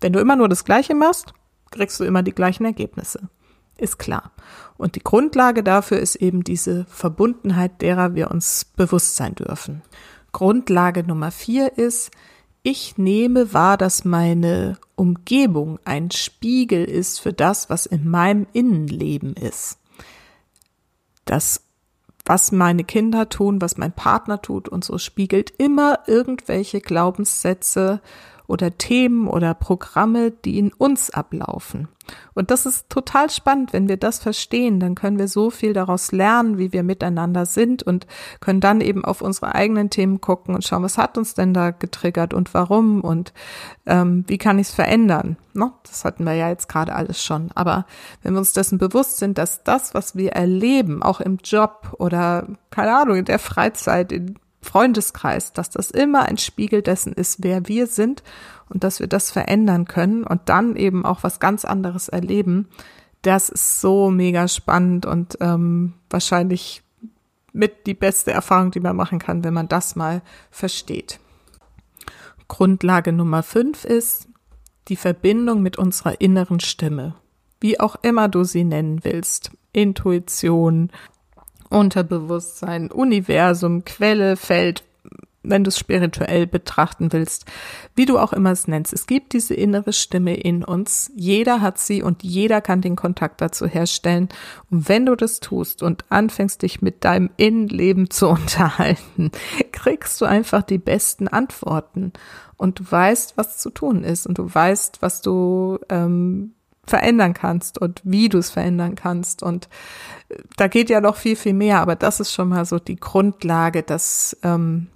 [0.00, 1.32] Wenn du immer nur das Gleiche machst,
[1.70, 3.28] kriegst du immer die gleichen Ergebnisse
[3.78, 4.32] ist klar.
[4.76, 9.82] Und die Grundlage dafür ist eben diese Verbundenheit, derer wir uns bewusst sein dürfen.
[10.32, 12.10] Grundlage Nummer vier ist,
[12.62, 19.34] ich nehme wahr, dass meine Umgebung ein Spiegel ist für das, was in meinem Innenleben
[19.34, 19.78] ist.
[21.24, 21.62] Das
[22.26, 28.00] was meine Kinder tun, was mein Partner tut und so spiegelt immer irgendwelche Glaubenssätze
[28.46, 31.88] oder Themen oder Programme, die in uns ablaufen.
[32.34, 36.12] Und das ist total spannend, wenn wir das verstehen, dann können wir so viel daraus
[36.12, 38.06] lernen, wie wir miteinander sind und
[38.40, 41.70] können dann eben auf unsere eigenen Themen gucken und schauen, was hat uns denn da
[41.70, 43.32] getriggert und warum und
[43.86, 45.36] ähm, wie kann ich es verändern.
[45.54, 45.72] Ne?
[45.84, 47.50] Das hatten wir ja jetzt gerade alles schon.
[47.54, 47.86] Aber
[48.22, 52.46] wenn wir uns dessen bewusst sind, dass das, was wir erleben, auch im Job oder
[52.70, 57.68] keine Ahnung, in der Freizeit, in Freundeskreis, dass das immer ein Spiegel dessen ist, wer
[57.68, 58.22] wir sind
[58.68, 62.68] und dass wir das verändern können und dann eben auch was ganz anderes erleben.
[63.22, 66.82] Das ist so mega spannend und ähm, wahrscheinlich
[67.52, 71.20] mit die beste Erfahrung, die man machen kann, wenn man das mal versteht.
[72.48, 74.28] Grundlage Nummer fünf ist
[74.88, 77.14] die Verbindung mit unserer inneren Stimme.
[77.60, 79.50] Wie auch immer du sie nennen willst.
[79.72, 80.90] Intuition,
[81.68, 84.84] Unterbewusstsein, Universum, Quelle, Feld,
[85.48, 87.46] wenn du es spirituell betrachten willst,
[87.94, 88.92] wie du auch immer es nennst.
[88.92, 91.10] Es gibt diese innere Stimme in uns.
[91.14, 94.28] Jeder hat sie und jeder kann den Kontakt dazu herstellen.
[94.70, 99.30] Und wenn du das tust und anfängst, dich mit deinem Innenleben zu unterhalten,
[99.72, 102.12] kriegst du einfach die besten Antworten.
[102.56, 104.26] Und du weißt, was zu tun ist.
[104.26, 106.55] Und du weißt, was du ähm,
[106.86, 109.42] verändern kannst und wie du es verändern kannst.
[109.42, 109.68] Und
[110.28, 112.96] äh, da geht ja noch viel, viel mehr, aber das ist schon mal so die
[112.96, 114.88] Grundlage, dass ähm,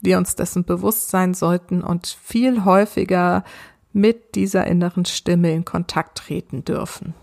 [0.00, 3.44] wir uns dessen bewusst sein sollten und viel häufiger
[3.92, 7.14] mit dieser inneren Stimme in Kontakt treten dürfen.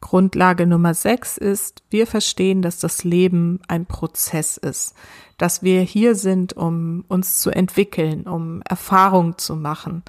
[0.00, 4.94] Grundlage Nummer sechs ist, wir verstehen, dass das Leben ein Prozess ist,
[5.38, 10.02] dass wir hier sind, um uns zu entwickeln, um Erfahrung zu machen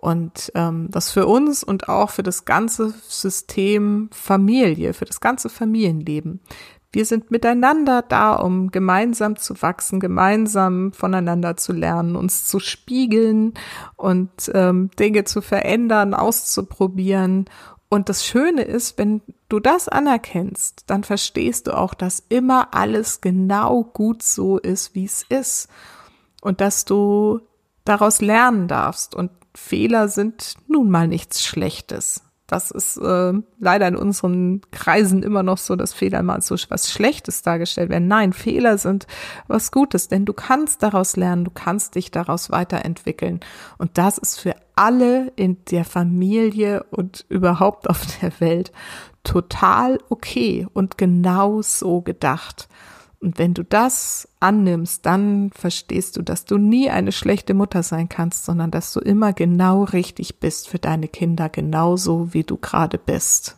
[0.00, 5.48] und ähm, das für uns und auch für das ganze System Familie, für das ganze
[5.48, 6.40] Familienleben.
[6.92, 13.54] Wir sind miteinander da, um gemeinsam zu wachsen, gemeinsam voneinander zu lernen, uns zu spiegeln
[13.96, 17.46] und ähm, Dinge zu verändern, auszuprobieren.
[17.88, 23.20] Und das Schöne ist, wenn du das anerkennst, dann verstehst du auch, dass immer alles
[23.20, 25.68] genau gut so ist, wie es ist.
[26.40, 27.40] Und dass du
[27.84, 32.22] daraus lernen darfst und Fehler sind nun mal nichts Schlechtes.
[32.48, 36.90] Das ist äh, leider in unseren Kreisen immer noch so, dass Fehler mal so was
[36.90, 38.08] Schlechtes dargestellt werden.
[38.08, 39.06] Nein, Fehler sind
[39.48, 43.40] was Gutes, denn du kannst daraus lernen, du kannst dich daraus weiterentwickeln.
[43.76, 48.72] Und das ist für alle in der Familie und überhaupt auf der Welt
[49.24, 52.68] total okay und genau so gedacht.
[53.20, 58.08] Und wenn du das annimmst, dann verstehst du, dass du nie eine schlechte Mutter sein
[58.08, 62.96] kannst, sondern dass du immer genau richtig bist für deine Kinder, genauso wie du gerade
[62.98, 63.56] bist.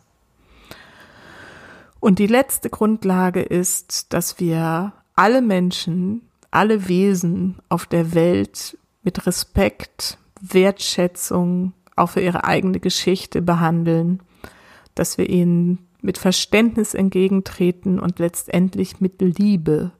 [1.99, 9.27] Und die letzte Grundlage ist, dass wir alle Menschen, alle Wesen auf der Welt mit
[9.27, 14.21] Respekt, Wertschätzung, auch für ihre eigene Geschichte behandeln,
[14.95, 19.91] dass wir ihnen mit Verständnis entgegentreten und letztendlich mit Liebe.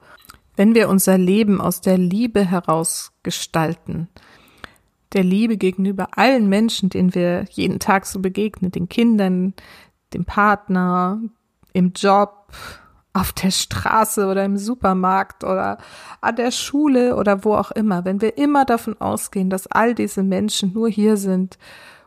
[0.56, 4.10] Wenn wir unser Leben aus der Liebe heraus gestalten,
[5.14, 9.54] der Liebe gegenüber allen Menschen, denen wir jeden Tag so begegnen, den Kindern,
[10.14, 11.22] dem Partner,
[11.74, 12.48] im Job,
[13.14, 15.78] auf der Straße oder im Supermarkt oder
[16.22, 20.24] an der Schule oder wo auch immer, wenn wir immer davon ausgehen, dass all diese
[20.24, 21.58] Menschen nur hier sind,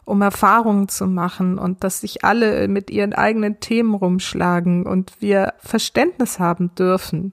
[0.05, 5.55] um Erfahrungen zu machen und dass sich alle mit ihren eigenen Themen rumschlagen und wir
[5.59, 7.33] Verständnis haben dürfen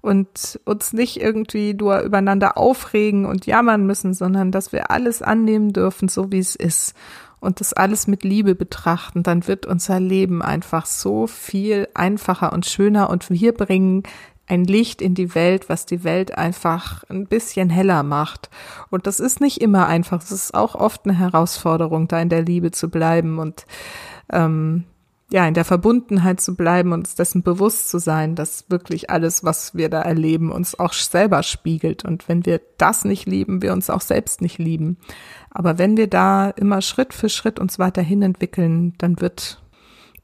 [0.00, 5.72] und uns nicht irgendwie nur übereinander aufregen und jammern müssen, sondern dass wir alles annehmen
[5.72, 6.94] dürfen, so wie es ist
[7.40, 12.66] und das alles mit Liebe betrachten, dann wird unser Leben einfach so viel einfacher und
[12.66, 14.02] schöner und wir bringen
[14.48, 18.48] ein Licht in die Welt, was die Welt einfach ein bisschen heller macht.
[18.90, 20.22] Und das ist nicht immer einfach.
[20.22, 23.66] Es ist auch oft eine Herausforderung, da in der Liebe zu bleiben und
[24.32, 24.84] ähm,
[25.30, 29.44] ja, in der Verbundenheit zu bleiben und uns dessen bewusst zu sein, dass wirklich alles,
[29.44, 32.06] was wir da erleben, uns auch selber spiegelt.
[32.06, 34.96] Und wenn wir das nicht lieben, wir uns auch selbst nicht lieben.
[35.50, 39.62] Aber wenn wir da immer Schritt für Schritt uns weiterhin entwickeln, dann wird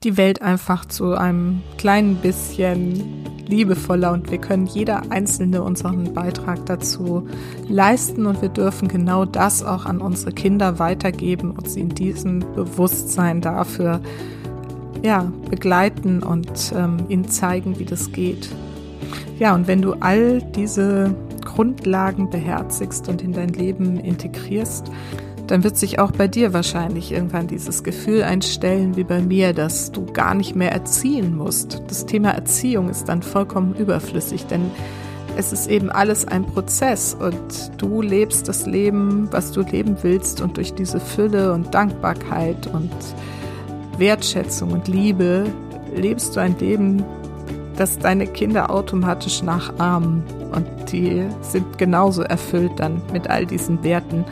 [0.05, 6.65] die Welt einfach zu einem kleinen bisschen liebevoller und wir können jeder einzelne unseren Beitrag
[6.67, 7.27] dazu
[7.69, 12.41] leisten und wir dürfen genau das auch an unsere Kinder weitergeben und sie in diesem
[12.55, 14.01] Bewusstsein dafür
[15.03, 18.49] ja, begleiten und ähm, ihnen zeigen, wie das geht.
[19.39, 21.15] Ja, und wenn du all diese
[21.45, 24.91] Grundlagen beherzigst und in dein Leben integrierst,
[25.47, 29.93] dann wird sich auch bei dir wahrscheinlich irgendwann dieses Gefühl einstellen wie bei mir, dass
[29.93, 31.83] du gar nicht mehr erziehen musst.
[31.89, 34.71] Das Thema Erziehung ist dann vollkommen überflüssig, denn
[35.37, 40.41] es ist eben alles ein Prozess und du lebst das Leben, was du leben willst
[40.41, 42.93] und durch diese Fülle und Dankbarkeit und
[43.99, 45.45] Wertschätzung und Liebe
[45.95, 47.05] lebst du ein Leben,
[47.77, 50.23] das deine Kinder automatisch nachahmen
[50.53, 54.25] und die sind genauso erfüllt dann mit all diesen Werten.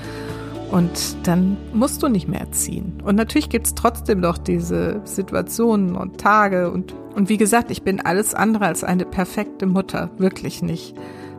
[0.72, 2.94] Und dann musst du nicht mehr erziehen.
[3.04, 6.70] Und natürlich gibt es trotzdem noch diese Situationen und Tage.
[6.70, 10.10] Und, und wie gesagt, ich bin alles andere als eine perfekte Mutter.
[10.16, 10.94] Wirklich nicht.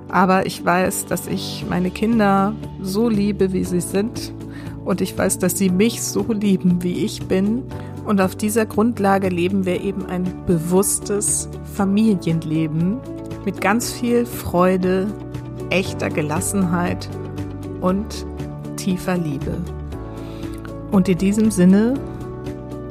[0.07, 4.31] Aber ich weiß, dass ich meine Kinder so liebe, wie sie sind.
[4.85, 7.63] Und ich weiß, dass sie mich so lieben, wie ich bin.
[8.05, 12.99] Und auf dieser Grundlage leben wir eben ein bewusstes Familienleben
[13.45, 15.07] mit ganz viel Freude,
[15.71, 17.09] echter Gelassenheit
[17.81, 18.27] und
[18.83, 19.57] tiefer Liebe.
[20.91, 21.93] Und in diesem Sinne,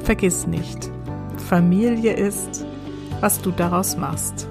[0.02, 0.90] vergiss nicht,
[1.48, 2.64] Familie ist,
[3.20, 4.48] was du daraus machst.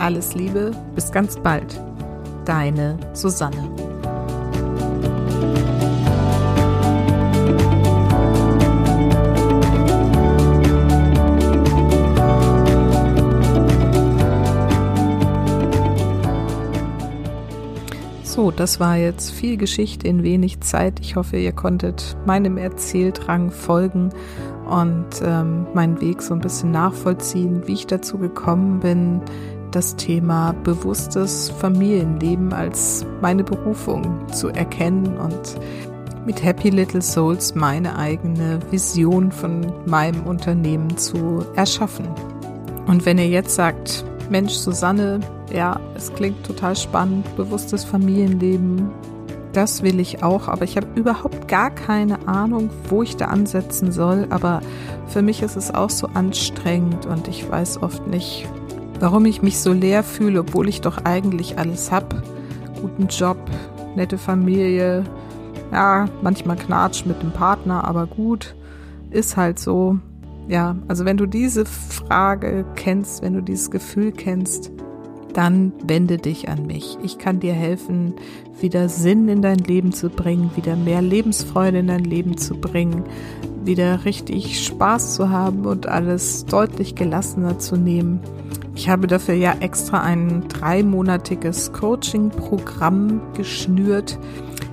[0.00, 1.80] Alles Liebe, bis ganz bald.
[2.44, 3.73] Deine Susanne.
[18.56, 21.00] Das war jetzt viel Geschichte in wenig Zeit.
[21.00, 24.10] Ich hoffe, ihr konntet meinem Erzähldrang folgen
[24.68, 29.20] und ähm, meinen Weg so ein bisschen nachvollziehen, wie ich dazu gekommen bin,
[29.70, 35.58] das Thema bewusstes Familienleben als meine Berufung zu erkennen und
[36.26, 42.06] mit Happy Little Souls meine eigene Vision von meinem Unternehmen zu erschaffen.
[42.86, 45.20] Und wenn ihr jetzt sagt, Mensch, Susanne,
[45.52, 48.90] ja, es klingt total spannend, bewusstes Familienleben,
[49.54, 53.92] das will ich auch, aber ich habe überhaupt gar keine Ahnung, wo ich da ansetzen
[53.92, 54.26] soll.
[54.30, 54.60] Aber
[55.06, 58.48] für mich ist es auch so anstrengend und ich weiß oft nicht,
[58.98, 62.22] warum ich mich so leer fühle, obwohl ich doch eigentlich alles habe.
[62.80, 63.38] Guten Job,
[63.94, 65.04] nette Familie,
[65.72, 68.54] ja, manchmal Knatsch mit dem Partner, aber gut,
[69.10, 69.98] ist halt so.
[70.48, 74.70] Ja, also wenn du diese Frage kennst, wenn du dieses Gefühl kennst,
[75.32, 76.96] dann wende dich an mich.
[77.02, 78.14] Ich kann dir helfen,
[78.60, 83.04] wieder Sinn in dein Leben zu bringen, wieder mehr Lebensfreude in dein Leben zu bringen,
[83.64, 88.20] wieder richtig Spaß zu haben und alles deutlich gelassener zu nehmen.
[88.76, 94.18] Ich habe dafür ja extra ein dreimonatiges Coaching-Programm geschnürt.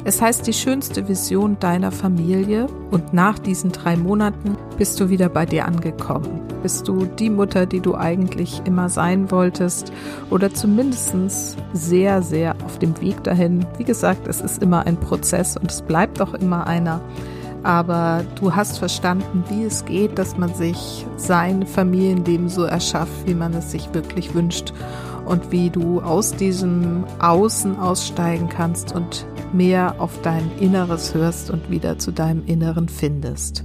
[0.04, 5.30] Es heißt die schönste Vision deiner Familie und nach diesen drei Monaten bist du wieder
[5.30, 6.42] bei dir angekommen.
[6.64, 9.94] Bist du die Mutter, die du eigentlich immer sein wolltest
[10.32, 13.64] oder zumindest sehr, sehr auf dem Weg dahin.
[13.78, 17.00] Wie gesagt, es ist immer ein Prozess und es bleibt auch immer einer.
[17.62, 23.36] Aber du hast verstanden, wie es geht, dass man sich sein Familienleben so erschafft, wie
[23.36, 24.74] man es sich wirklich wünscht
[25.26, 31.70] und wie du aus diesem Außen aussteigen kannst und mehr auf dein Inneres hörst und
[31.70, 33.64] wieder zu deinem Inneren findest.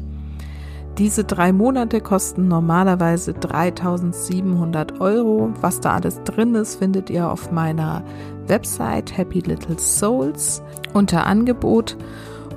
[0.98, 5.50] Diese drei Monate kosten normalerweise 3700 Euro.
[5.60, 8.02] Was da alles drin ist, findet ihr auf meiner
[8.46, 10.62] Website Happy Little Souls
[10.94, 11.98] unter Angebot.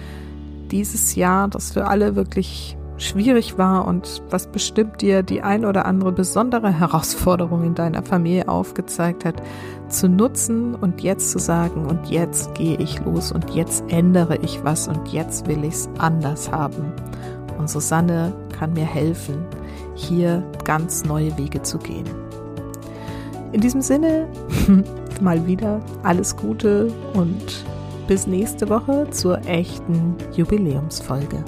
[0.71, 5.87] dieses Jahr, das für alle wirklich schwierig war und was bestimmt dir die ein oder
[5.87, 9.43] andere besondere Herausforderung in deiner Familie aufgezeigt hat,
[9.89, 14.63] zu nutzen und jetzt zu sagen, und jetzt gehe ich los und jetzt ändere ich
[14.63, 16.93] was und jetzt will ich es anders haben.
[17.59, 19.45] Und Susanne kann mir helfen,
[19.95, 22.09] hier ganz neue Wege zu gehen.
[23.53, 24.29] In diesem Sinne,
[25.21, 27.65] mal wieder alles Gute und
[28.07, 31.45] bis nächste Woche zur echten Jubiläumsfolge.